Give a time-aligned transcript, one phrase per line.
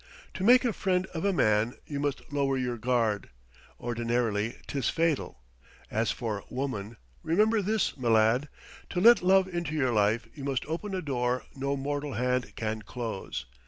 [0.33, 3.29] To make a friend of a man you must lower your guard.
[3.79, 5.41] Ordinarily 'tis fatal.
[5.91, 8.47] As for Woman, remember this, m'lad:
[8.89, 12.81] to let love into your life you must open a door no mortal hand can
[12.81, 13.45] close.